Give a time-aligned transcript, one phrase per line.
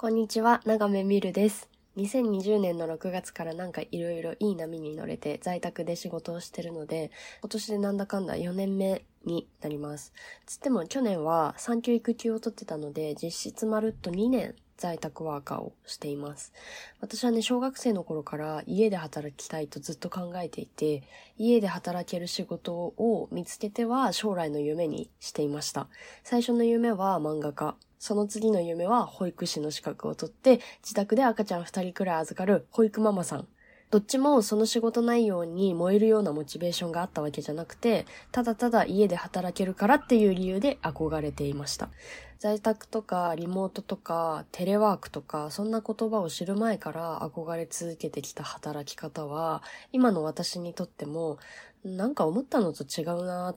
[0.00, 1.68] こんにちは、長めみるです。
[1.98, 7.10] 2020年の6月からなんかいろいろいい波に乗れて在宅で仕事をしてるので、
[7.42, 10.14] 今年でなんだかんだ4年目になります。
[10.46, 16.54] つっても去年は産休育休を取ってたので、実質まるっと2年在宅ワーカーをしています。
[17.02, 21.02] 私はね、小学生の頃から家で働きたいとずっと考えていて、
[21.36, 25.88] 家で働ける仕事を見つけては将来の夢にしていました。
[26.24, 27.76] 最初の夢は漫画家。
[28.00, 33.46] その次の夢は保育士の資格を取って、自宅で赤ちゃん二人くらい預かる保育ママさん。
[33.90, 41.90] どっちもその仕事内容に燃えるようなモチベーションがあったわけじゃなくて、ただただ家で働けるからっていう理由で憧れていました。
[42.38, 51.38] 在宅とかリモートとかテレワークとかそんな言葉を知る前から憧れ続けてきた働き方は、今の私にとっても
[51.84, 53.54] なんか思ったのと違うな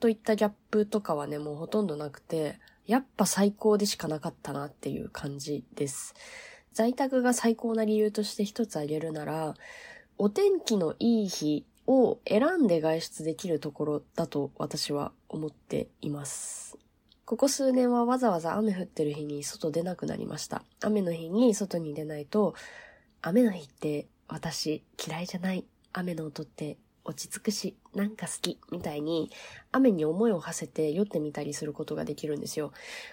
[0.00, 6.14] といったギャップとかはね、もうほとんどなくて、やっぱ最高でしかなかったなっていう感じです。
[6.72, 9.54] 在宅が最高な理由として一つ挙げるなら、
[10.18, 16.76] お天気のいい日を選んで外出できるところだと私は思っています。
[17.24, 20.62] ここ数年はわざわざ雨降ってる日に外出なくなりました。
[20.80, 22.54] 雨の日に外に出ないと、
[23.20, 25.64] 雨の日って私嫌いじゃない。
[25.92, 26.76] 雨の音って
[27.06, 29.30] 落ち着くし、なんか好き、みたいに、
[29.72, 32.72] 雨に思いを馳せて酔ってみたりすることができるんですよ。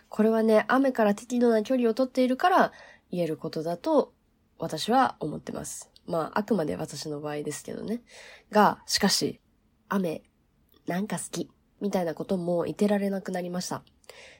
[0.09, 2.71] これはね、雨から適度な距離をとっているから
[3.11, 4.13] 言えることだと、
[4.57, 5.91] 私は思ってます。
[6.05, 8.01] まあ、あくまで私の場合ですけどね。
[8.51, 9.39] が、しかし、
[9.89, 10.23] 雨、
[10.87, 11.49] なんか好き、
[11.83, 13.83] みたいなことも言ってられなくなりました。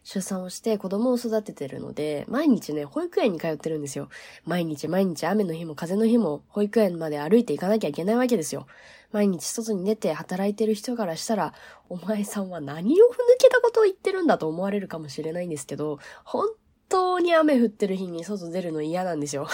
[0.04, 4.08] 出産をして子供を育ててるので、毎日ね、保育園に通ってるんですよ。
[4.46, 8.66] 毎日毎日雨の日も風の日も保育園まで歩いていかなきゃいけないわけですよ。
[9.12, 11.54] 毎日外に出て働いてる人からしたら、
[11.90, 16.48] お前さんは何をふ抜けたことを言ってるんだと思われるかもしれないんですけど、本
[16.88, 19.48] 当に雨降ってる日に外出るの嫌なんですよ。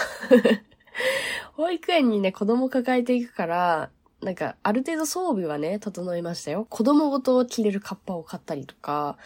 [1.54, 3.90] 保育園にね、子供抱えていくから、
[4.22, 6.66] なんか、ある程度装備はね、整いましたよ。
[6.68, 9.16] 子供ごと着れるカッパを買ったりとか、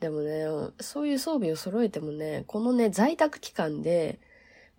[0.00, 0.46] でもね、
[0.80, 4.18] そういう装備を揃えてもね、このね、在宅期間で、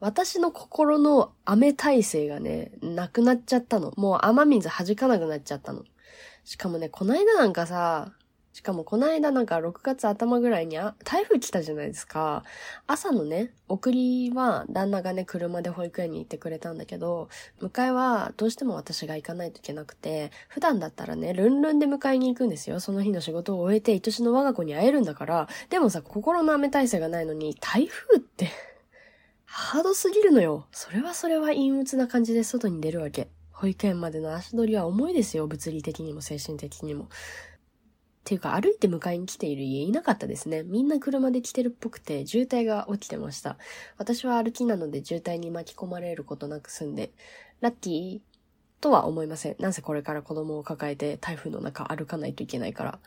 [0.01, 3.93] 私の心の雨耐性がね、なくなっちゃったの。
[3.97, 5.83] もう雨水弾かなくなっちゃったの。
[6.43, 8.11] しかもね、こないだなんかさ、
[8.53, 12.43] しかもこの間なんか6月頭ぐらいにあ台風来たじゃないですか。
[12.85, 17.29] 朝のね、送りは旦那がね、車で保育園に行ってくれたんだけど、
[17.61, 22.79] 迎えはどうしても私が行かないといけなくて、普段だったらね、ルンルンで迎えに行くんですよ。
[22.79, 25.47] その日の仕事を終えて愛しの我が子に会えるんだから。
[25.69, 28.49] でもさ、心の雨体制がないのに、台風って
[29.53, 30.65] ハードすぎるのよ。
[30.71, 33.29] それはそれは陰鬱な感じで外に出るわけ。
[33.51, 35.45] 保育園までの足取りは重いですよ。
[35.45, 37.09] 物理的にも精神的にも。
[38.23, 40.63] ていうか歩いて迎えに来ている家いなかったですね。
[40.63, 43.57] みんな車で来てるっぽくて渋滞が起きてました。
[43.97, 47.11] 私は歩きなので渋滞に巻き込まれることなく済んで、
[47.61, 48.31] ラッキー
[48.81, 49.55] とは思いません。
[49.59, 52.99] なぜこれから子供を抱えて台風の中歩かないといけないから。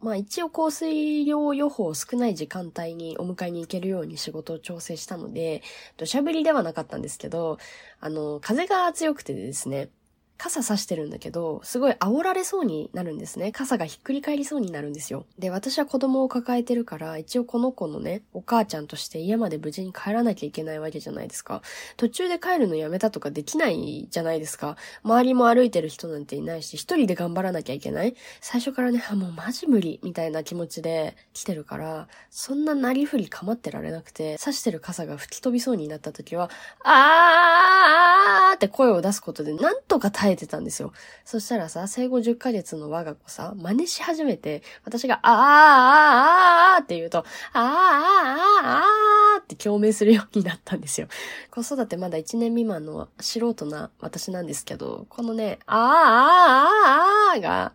[0.00, 5.62] まあ一応降水量予報少ない時間帯にお迎えに行けるように仕事を調整したので、
[5.96, 7.58] 土砂降りではなかったんですけど、
[8.00, 9.90] あの、風が強くてですね、
[10.38, 13.52] 傘差してるんだけど、すごい煽られそうになるんですね。
[13.52, 15.26] 傘がひっくり返りそうになるんですよ。
[15.38, 21.62] で、私は子供を抱えてるから、一応この子のね、お母ちゃんとして家まで無事に帰らなきゃいけないわけじゃないですか。
[21.96, 24.76] 途中で帰るのやめたとかできないじゃないですか。
[25.02, 28.14] 周りも歩いてる人なんていないし、一人で頑張らなきゃいけない。
[28.40, 36.50] 最初からね、あ、もうマジ無理、みたいな気持ちで来てるから、そんななりふり構ってられなくて、刺してる傘が吹き飛びそうになった時は、
[36.82, 40.92] あーって声を出すことで、なんとか耐耐えてたんですよ。
[41.24, 51.06] そしたらさ、生後10ヶ月の我が子さ、真似し始めて、私が、あーあーあーあーって言うと、あーあーあーあーって共鳴するようになったんですよ。
[51.52, 57.72] 子育てまだ1年未満の素人な私なんですけど、このね、あーあーあーあーが、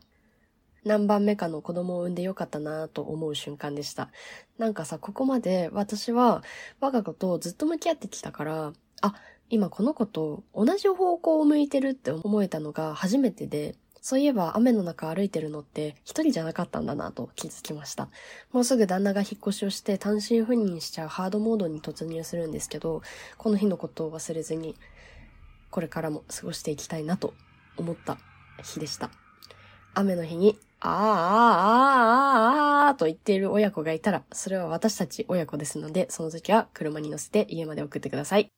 [0.83, 4.09] 何番目かの子供を産んでよかったなと思う瞬間でした。
[4.57, 6.44] なんかさ、ここまで私は
[6.81, 9.15] 我が子とずっと向き合ってきたから、あ、
[9.51, 18.07] 今この子と同じ方向を向いてるって思えたのが初めてで、そういえば雨の中歩いてるのって一人じゃなかったんだなと気づきました。
[18.53, 23.01] もうすぐ旦那が引っ越しをして単身赴任しちゃうハードモードに突入するんですけど、
[23.38, 24.75] この日のことを忘れずに、
[25.69, 27.33] これからも過ごしていきたいなと
[27.75, 28.18] 思った
[28.63, 29.12] 日でした。
[29.94, 38.50] 雨の日に、あーあーあーあーあーと言っている親子がいたら、それは私たち親子ですので、その時は車に乗せて家まで送ってください。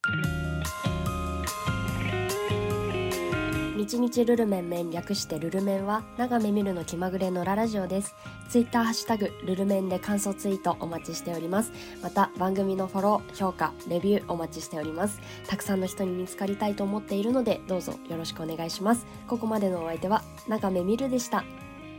[3.83, 8.15] 日日ルルメンメン略してルルメンは長め見るの気まぐれのララジオです。
[8.47, 11.73] ツイッターハッシュタグルルメンで感想ツイートお待ちしております。
[12.01, 15.19] また番組のフォロー評価レビューお待ちしております。
[15.49, 19.05] たくさんの人に見つかりたいと思っているのでどうぞよろしくお願いします。
[19.27, 21.43] ここまでのお相手は長めみるでした。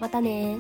[0.01, 0.57] またね